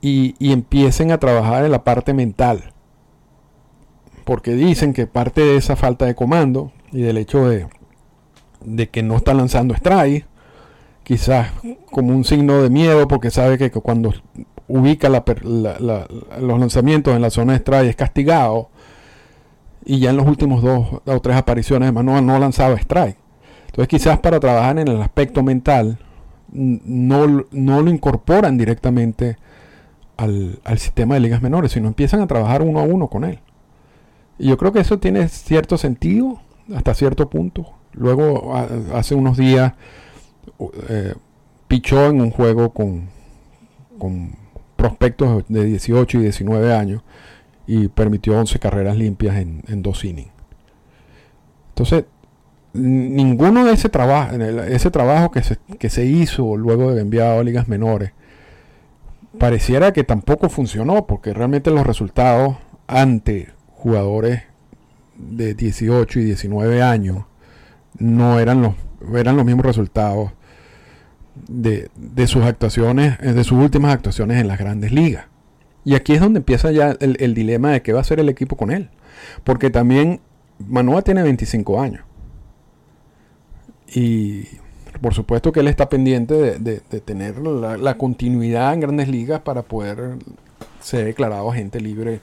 [0.00, 2.72] y, empiecen a trabajar en la parte mental,
[4.24, 7.68] porque dicen que parte de esa falta de comando y del hecho de,
[8.64, 10.26] de que no está lanzando strike,
[11.04, 11.52] quizás
[11.92, 14.12] como un signo de miedo, porque sabe que cuando
[14.68, 18.70] ubica los lanzamientos en la zona de strike es castigado.
[19.84, 23.18] Y ya en los últimos dos o tres apariciones Manoa no lanzaba strike.
[23.66, 25.98] Entonces quizás para trabajar en el aspecto mental
[26.52, 29.36] no, no lo incorporan directamente
[30.16, 33.40] al, sistema de ligas menores, sino empiezan a trabajar uno a uno con él.
[34.38, 36.40] Y yo creo que eso tiene cierto sentido
[36.74, 37.72] hasta cierto punto.
[37.92, 38.54] Luego,
[38.94, 39.74] hace unos días,
[40.88, 41.14] eh,
[41.68, 43.08] pichó en un juego con,
[43.98, 44.43] con
[44.84, 47.02] prospectos de 18 y 19 años
[47.66, 50.30] y permitió 11 carreras limpias en, dos innings.
[51.70, 52.04] Entonces,
[52.74, 57.44] ninguno de ese trabajo, ese trabajo que se, que se hizo luego de enviado a
[57.44, 58.12] ligas menores,
[59.38, 64.42] pareciera que tampoco funcionó, porque realmente los resultados ante jugadores
[65.16, 67.24] de 18 y 19 años
[67.98, 68.74] no eran los,
[69.14, 70.32] eran los mismos resultados
[71.48, 71.90] de,
[72.26, 75.26] sus actuaciones, eh, de sus últimas actuaciones en las grandes ligas.
[75.84, 78.56] Y aquí es donde empieza ya el, dilema de qué va a hacer el equipo
[78.56, 78.88] con él.
[79.44, 80.20] Porque también
[80.58, 82.02] Manoa tiene 25 años.
[83.86, 84.44] Y
[85.02, 89.62] por supuesto que él está pendiente de, tener la, la, continuidad en grandes ligas para
[89.62, 90.16] poder
[90.80, 92.20] ser declarado agente libre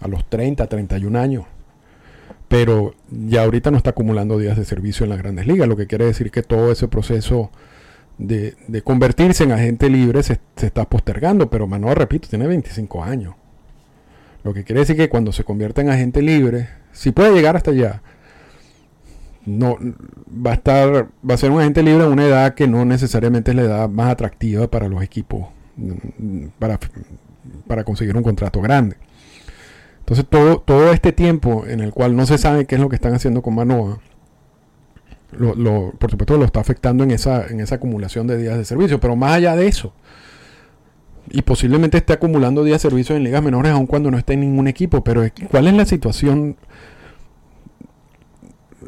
[0.00, 1.44] a los 30, 31 años
[2.52, 5.86] pero ya ahorita no está acumulando días de servicio en las grandes ligas, lo que
[5.86, 7.50] quiere decir que todo ese proceso
[8.18, 13.36] de, convertirse en agente libre se, está postergando, pero Manoa, repito, tiene 25 años.
[14.44, 17.70] Lo que quiere decir que cuando se convierta en agente libre, si puede llegar hasta
[17.70, 18.02] allá,
[19.46, 19.78] no
[20.28, 23.52] va a estar, va a ser un agente libre a una edad que no necesariamente
[23.52, 26.78] es la edad más atractiva para los equipos mm, para,
[27.66, 28.96] para conseguir un contrato grande.
[30.12, 32.96] Entonces todo, todo este tiempo en el cual no se sabe qué es lo que
[32.96, 33.98] están haciendo con Manoa,
[35.30, 39.00] lo, por supuesto lo está afectando en esa, en esa acumulación de días de servicio.
[39.00, 39.94] Pero más allá de eso,
[41.30, 44.40] y posiblemente esté acumulando días de servicio en ligas menores aun cuando no esté en
[44.40, 46.58] ningún equipo, pero ¿cuál es la situación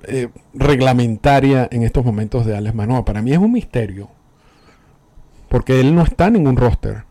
[0.06, 3.06] eh, reglamentaria en estos momentos de Alex Manoa?
[3.06, 4.10] Para mí es un misterio,
[5.48, 7.04] porque él no está en ningún roster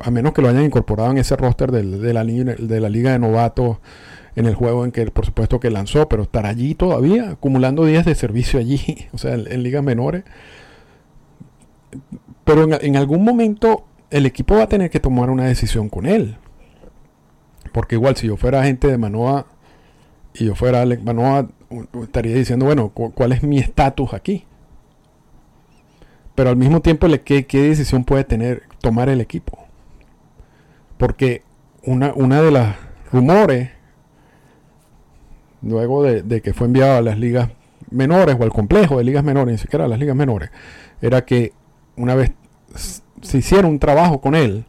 [0.00, 3.78] a menos que lo hayan incorporado en ese roster de, la, liga de novatos
[4.34, 8.04] en el juego en que por supuesto que lanzó, pero estar allí todavía, acumulando días
[8.04, 10.24] de servicio allí, o sea, en, ligas menores.
[12.44, 16.36] Pero en, algún momento el equipo va a tener que tomar una decisión con él.
[17.72, 19.46] Porque igual si yo fuera agente de Manoa
[20.34, 21.48] y yo fuera Alex Manoa,
[22.02, 24.44] estaría diciendo, bueno, ¿cuál es mi estatus aquí?
[26.36, 29.58] Pero al mismo tiempo, ¿qué, ¿qué, decisión puede tener, tomar el equipo?
[30.98, 31.42] Porque
[31.82, 32.76] una, una de las
[33.10, 33.70] rumores,
[35.62, 37.48] luego de, que fue enviado a las ligas
[37.90, 40.50] menores o al complejo de ligas menores, ni siquiera a las ligas menores,
[41.00, 41.54] era que
[41.96, 42.32] una vez
[43.22, 44.66] se hiciera un trabajo con él,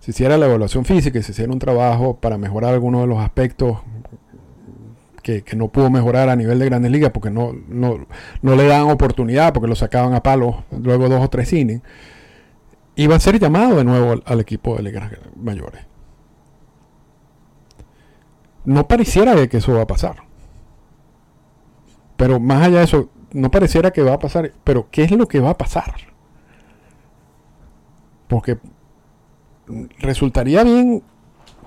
[0.00, 3.18] se hiciera la evaluación física y se hiciera un trabajo para mejorar algunos de los
[3.18, 3.78] aspectos
[5.22, 8.06] que, no pudo mejorar a nivel de grandes ligas porque no, no,
[8.42, 11.82] le dan oportunidad, porque lo sacaban a palos luego dos o tres innings,
[12.96, 15.86] iba a ser llamado de nuevo al, equipo de ligas mayores.
[18.64, 20.24] No pareciera que eso va a pasar.
[22.16, 24.52] Pero más allá de eso, no pareciera que va a pasar.
[24.62, 25.94] Pero ¿qué es lo que va a pasar?
[28.28, 28.58] Porque
[29.98, 31.02] resultaría bien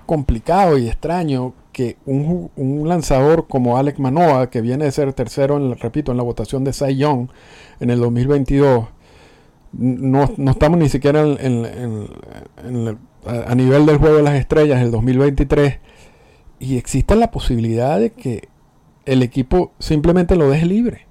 [0.05, 2.51] complicado y extraño que un,
[2.87, 6.73] lanzador como Alec Manoa, que viene de ser tercero, en, repito, en la votación de
[6.73, 7.29] Cy Young
[7.79, 8.85] en el 2022,
[9.73, 11.25] no, estamos ni siquiera a
[13.55, 15.79] nivel del juego de las estrellas el 2023,
[16.59, 18.47] y existe la posibilidad de que
[19.05, 21.07] el equipo simplemente lo deje libre.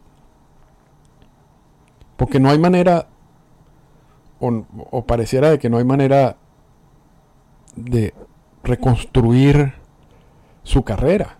[2.17, 3.09] Porque no hay manera,
[4.41, 6.39] o pareciera de que no hay manera
[7.77, 8.15] de
[8.65, 9.75] reconstruir
[10.63, 11.39] su carrera,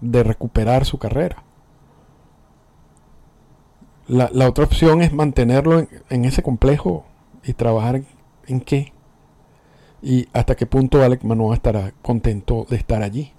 [0.00, 1.42] de recuperar su carrera.
[4.06, 7.04] La, otra opción es mantenerlo en, ese complejo
[7.42, 8.02] y trabajar
[8.46, 8.92] en, qué.
[10.00, 13.32] Y hasta qué punto Alex Manoa estará contento de estar allí.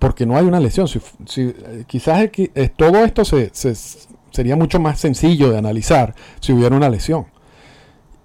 [0.00, 0.88] Porque no hay una lesión.
[0.88, 1.00] Si,
[1.86, 3.52] quizás eh, todo esto se,
[4.32, 7.26] sería mucho más sencillo de analizar si hubiera una lesión.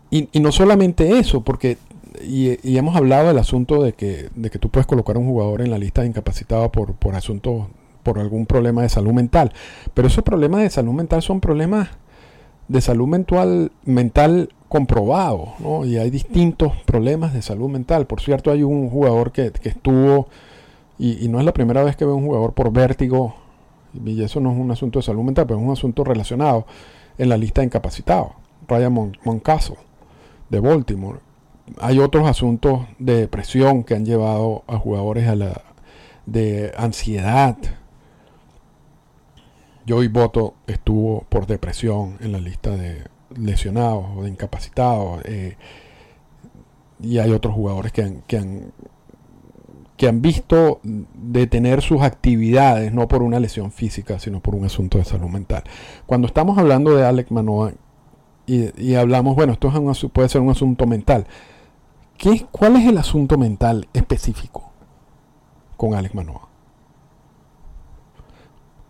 [0.09, 1.77] Y, y no solamente eso, porque
[2.19, 5.61] y, hemos hablado del asunto de que, de que tú puedes colocar a un jugador
[5.61, 7.67] en la lista de incapacitados por, por asuntos,
[8.03, 9.53] por algún problema de salud mental.
[9.93, 11.89] Pero esos problemas de salud mental son problemas
[12.67, 15.85] de salud mental, mental comprobados, ¿no?
[15.85, 18.07] Y hay distintos problemas de salud mental.
[18.07, 20.27] Por cierto, hay un jugador que, estuvo,
[20.97, 23.35] y, no es la primera vez que veo un jugador por vértigo,
[23.93, 26.65] y eso no es un asunto de salud mental, pero es un asunto relacionado
[27.17, 28.31] en la lista de incapacitados.
[28.67, 29.75] Ryan Moncaso
[30.49, 31.19] de Baltimore
[31.79, 35.61] hay otros asuntos de depresión que han llevado a jugadores a la
[36.25, 37.57] de ansiedad.
[39.87, 43.03] Joey Boto estuvo por depresión en la lista de
[43.35, 45.21] lesionados o de incapacitados.
[45.25, 45.57] Eh,
[47.01, 48.71] y hay otros jugadores que han, que han,
[49.97, 54.97] que han visto detener sus actividades no por una lesión física, sino por un asunto
[54.97, 55.63] de salud mental.
[56.05, 57.73] Cuando estamos hablando de Alec Manoa
[58.45, 61.25] y, hablamos, bueno, esto es puede ser un asunto mental.
[62.51, 64.71] ¿Cuál es el asunto mental específico
[65.75, 66.47] con Alex Manoa?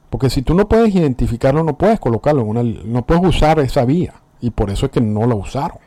[0.10, 3.86] Porque si tú no puedes identificarlo, no puedes colocarlo en una, no puedes usar esa
[3.86, 4.16] vía.
[4.42, 5.78] Y por eso es que no la usaron.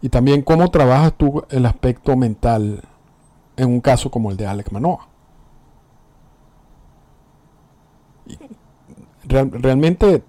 [0.00, 2.82] Y también cómo trabajas tú el aspecto mental
[3.56, 5.08] en un caso como el de Alex Manoa.
[9.24, 10.22] realmente,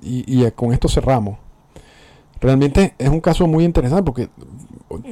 [0.00, 1.38] y con esto cerramos,
[2.40, 4.30] realmente es un caso muy interesante porque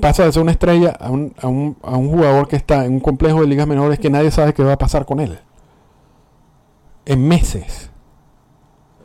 [0.00, 2.94] pasa de ser una estrella a un, a, un, a un, jugador que está en
[2.94, 5.38] un complejo de ligas menores que nadie sabe qué va a pasar con él.
[7.04, 7.90] En meses.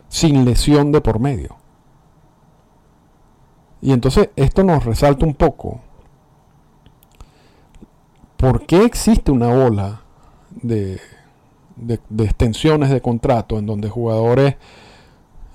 [0.07, 1.55] Sin lesión de por medio.
[3.81, 5.81] Y entonces esto nos resalta un poco.
[8.38, 10.01] ¿Por qué existe una ola
[10.49, 10.99] de,
[11.75, 14.55] de, de extensiones de contrato en donde jugadores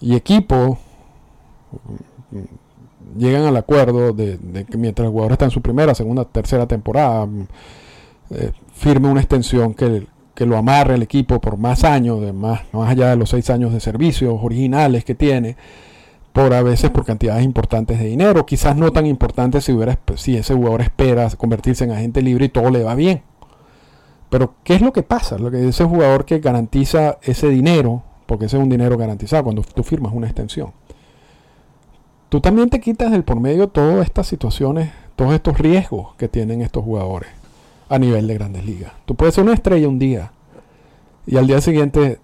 [0.01, 0.79] y equipos
[3.17, 4.39] llegan al acuerdo de,
[4.69, 7.47] que mientras el jugador está en su primera, segunda, tercera temporada, mm,
[8.31, 10.07] eh, firme una extensión que,
[10.45, 13.73] lo amarre el equipo por más años, de más, más allá de los seis años
[13.73, 15.57] de servicios originales que tiene,
[16.35, 20.37] por a veces por cantidades importantes de dinero, quizás no tan importantes si, hubiera, si
[20.37, 23.23] ese jugador espera convertirse en agente libre y todo le va bien.
[24.29, 25.39] Pero, ¿qué es lo que pasa?
[25.39, 29.63] Lo que ese jugador que garantiza ese dinero, porque ese es un dinero garantizado cuando
[29.63, 30.73] tú firmas una extensión
[32.37, 36.61] tú también te quitas del por medio todas estas situaciones, todos estos riesgos que tienen
[36.61, 37.31] estos jugadores
[37.89, 38.93] a nivel de grandes ligas.
[39.07, 40.33] Tú puedes ser una estrella un día
[41.27, 42.21] y al día siguiente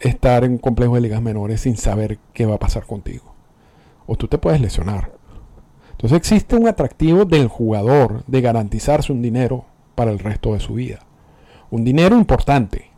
[0.00, 3.32] estar en un complejo de ligas menores sin saber qué va a pasar contigo.
[4.08, 5.12] O tú te puedes lesionar.
[5.92, 10.74] Entonces existe un atractivo del jugador de garantizarse un dinero para el resto de su
[10.74, 10.98] vida.
[11.70, 12.90] Un dinero importante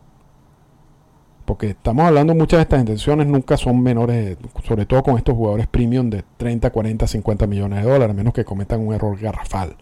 [1.47, 5.65] porque estamos hablando muchas de estas intenciones nunca son menores, sobre todo con estos jugadores
[5.65, 9.77] premium de 30, 40, 50 millones de dólares, a menos que cometan un error garrafal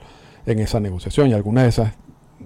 [0.46, 1.28] en esa negociación.
[1.28, 1.94] Y algunas de esas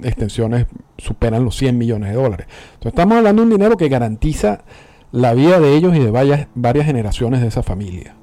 [0.01, 0.67] extensiones
[0.97, 2.47] superan los 100 millones de dólares.
[2.76, 4.63] Entonces estamos hablando de un dinero que garantiza
[5.11, 8.15] la vida de ellos y de varias, varias generaciones de esa familia.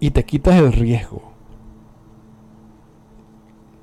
[0.00, 1.30] Y te quitas el riesgo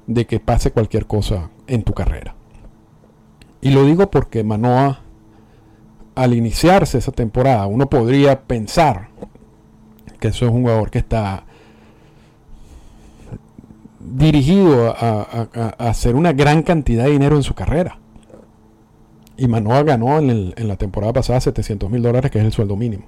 [0.07, 2.35] de que pase cualquier cosa en tu carrera.
[3.61, 5.02] Y lo digo porque Manoa,
[6.15, 9.09] al iniciarse esa temporada, uno podría pensar
[10.19, 11.43] que eso es un jugador que está
[13.99, 15.47] dirigido a,
[15.79, 17.97] hacer una gran cantidad de dinero en su carrera.
[19.35, 23.03] Y Manoa ganó en, la temporada pasada 700 mil dólares, que es el sueldo mínimo.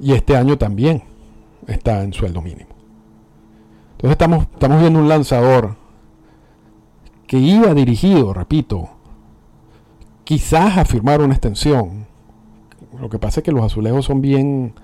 [0.00, 1.02] Y este año también
[1.66, 2.70] está en sueldo mínimo.
[3.92, 5.76] Entonces estamos, estamos viendo un lanzador
[7.26, 8.90] que iba dirigido, repito,
[10.26, 12.04] quizás a firmar una extensión.
[13.00, 14.74] Lo que pasa es que los azulejos son bien...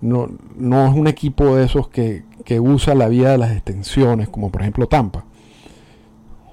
[0.00, 4.28] No, no es un equipo de esos que, que usa la vía de las extensiones,
[4.28, 5.24] como por ejemplo Tampa,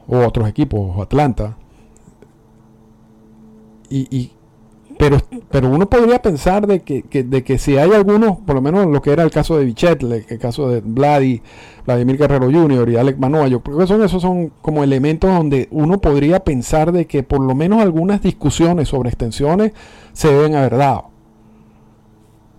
[0.08, 1.58] o otros equipos, o Atlanta.
[3.90, 4.32] Y,
[4.98, 5.18] pero,
[5.50, 9.02] pero uno podría pensar de que, de que si hay algunos, por lo menos lo
[9.02, 11.42] que era el caso de Bichet, el caso de Vladi,
[11.86, 12.90] Vladimir Guerrero Jr.
[12.90, 16.92] y Alec Manoa, yo creo que son, esos son como elementos donde uno podría pensar
[16.92, 19.74] de que por lo menos algunas discusiones sobre extensiones
[20.14, 21.10] se deben haber dado.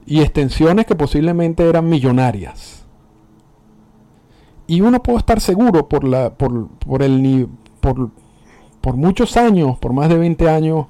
[0.05, 2.84] Y extensiones que posiblemente eran millonarias.
[4.66, 7.49] Y uno puede estar seguro por, la, por, por, el,
[7.80, 8.11] por,
[8.80, 10.87] por muchos años, por más de 20 años,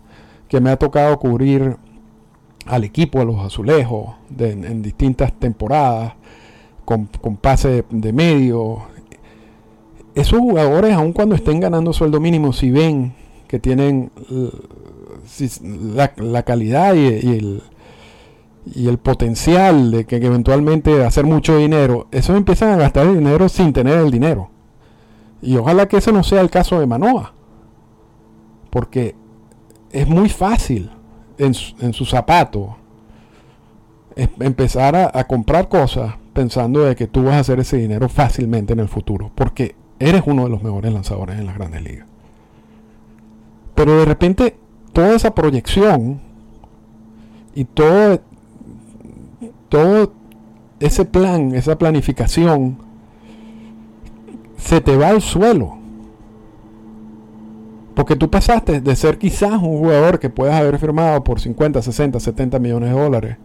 [0.48, 1.76] que me ha tocado cubrir
[2.66, 6.14] al equipo, a los azulejos, en distintas temporadas,
[6.86, 8.82] con, pase de, medio.
[10.14, 13.12] Esos jugadores, aun cuando estén ganando sueldo mínimo, si ven
[13.48, 14.10] que tienen
[16.16, 17.62] la, calidad y, el,
[18.74, 23.72] y el potencial de que, eventualmente hacer mucho dinero, esos empiezan a gastar dinero sin
[23.72, 24.50] tener el dinero.
[25.42, 27.34] Y ojalá que ese no sea el caso de Manoa.
[28.70, 29.14] Porque
[29.96, 30.90] es muy fácil
[31.38, 32.76] en, su zapato
[34.14, 38.80] empezar a, comprar cosas pensando de que tú vas a hacer ese dinero fácilmente en
[38.80, 42.06] el futuro, porque eres uno de los mejores lanzadores en las grandes ligas.
[43.74, 44.58] Pero de repente
[44.92, 46.20] toda esa proyección
[47.54, 48.20] y todo,
[49.70, 50.12] todo
[50.78, 52.76] ese plan, esa planificación,
[54.58, 55.75] se te va al suelo.
[57.96, 62.20] Porque tú pasaste de ser quizás un jugador que puedas haber firmado por 50, 60,
[62.20, 63.36] 70 millones de dólares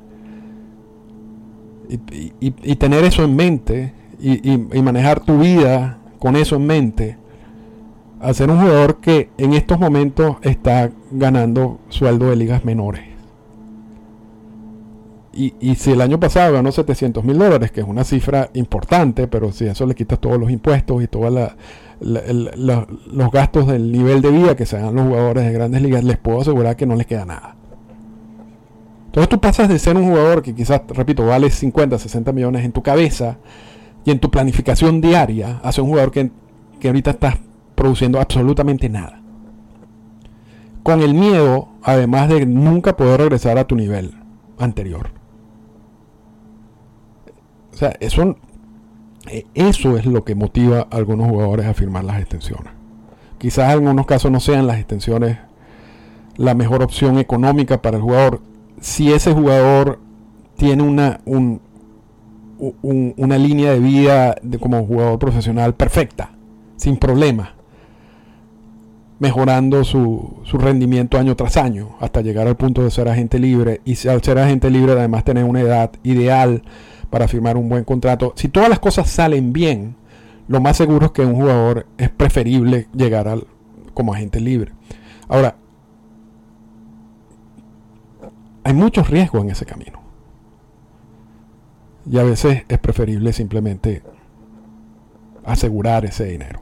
[2.42, 7.18] y, tener eso en mente y, manejar tu vida con eso en mente
[8.20, 13.04] a ser un jugador que en estos momentos está ganando sueldo de ligas menores.
[15.34, 19.30] Y, y, si el año pasado ganó 700 mil dólares, que es una cifra importante,
[19.30, 21.56] pero si eso le quitas todos los impuestos y toda la,
[22.02, 26.18] los gastos del nivel de vida que se dan los jugadores de grandes ligas, les
[26.18, 27.56] puedo asegurar que no les queda nada.
[29.06, 32.72] Entonces tú pasas de ser un jugador que quizás, repito, vale 50, 60 millones en
[32.72, 33.38] tu cabeza
[34.06, 36.32] y en tu planificación diaria a ser un jugador que,
[36.80, 37.36] que ahorita estás
[37.76, 39.22] produciendo absolutamente nada.
[40.82, 44.14] Con el miedo, además de nunca poder regresar a tu nivel
[44.58, 45.12] anterior.
[47.74, 48.36] O sea, eso
[49.54, 52.74] eso es lo que motiva a algunos jugadores a firmar las extensiones.
[53.38, 55.38] Quizás en algunos casos no sean las extensiones
[56.38, 58.42] la mejor opción económica para el jugador.
[58.80, 60.00] Si ese jugador
[60.58, 61.22] tiene una,
[62.82, 66.32] una línea de vida de, como jugador profesional perfecta,
[66.78, 67.56] sin problema,
[69.20, 73.82] mejorando su, su, rendimiento año tras año hasta llegar al punto de ser agente libre
[73.86, 76.64] y al ser agente libre además tener una edad ideal
[77.12, 78.34] para firmar un buen contrato.
[78.36, 79.96] Si todas las cosas salen bien,
[80.48, 83.46] lo más seguro es que un jugador es preferible llegar al,
[83.94, 84.72] como agente libre.
[85.28, 85.58] Ahora,
[88.64, 90.02] hay muchos riesgos en ese camino.
[92.10, 94.02] Y a veces es preferible simplemente
[95.44, 96.62] asegurar ese dinero.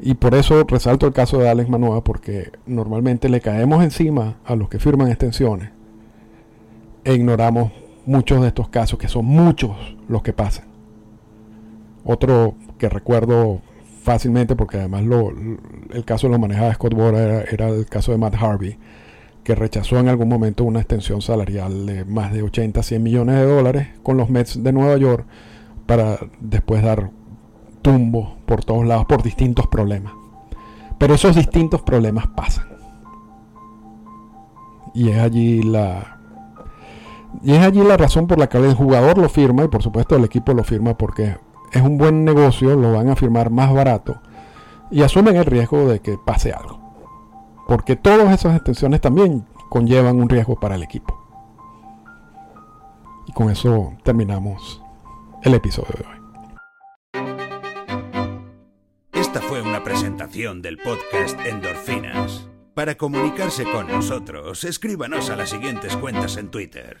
[0.00, 4.56] Y por eso resalto el caso de Alex Manoa, porque normalmente le caemos encima a
[4.56, 5.70] los que firman extensiones
[7.04, 7.72] e ignoramos
[8.06, 9.70] muchos de estos casos, que son muchos
[10.08, 10.66] los que pasan.
[12.04, 13.60] Otro que recuerdo
[14.02, 15.04] fácilmente, porque además
[15.92, 18.78] el caso lo manejaba Scott Boras, era, el caso de Matt Harvey,
[19.44, 23.46] que rechazó en algún momento una extensión salarial de más de 80, 100 millones de
[23.46, 25.26] dólares con los Mets de Nueva York
[25.86, 27.10] para después dar
[27.82, 30.12] tumbo por todos lados por distintos problemas.
[30.98, 32.66] Pero esos distintos problemas pasan.
[34.94, 36.21] Y es allí la,
[37.42, 40.16] y es allí la razón por la que el jugador lo firma y por supuesto
[40.16, 41.36] el equipo lo firma porque
[41.72, 44.20] es un buen negocio, lo van a firmar más barato
[44.90, 46.78] y asumen el riesgo de que pase algo.
[47.66, 51.18] Porque todas esas extensiones también conllevan un riesgo para el equipo.
[53.26, 54.82] Y con eso terminamos
[55.42, 56.22] el episodio de hoy.
[59.12, 62.48] Esta fue una presentación del podcast Endorfinas.
[62.74, 67.00] Para comunicarse con nosotros, escríbanos a las siguientes cuentas en Twitter.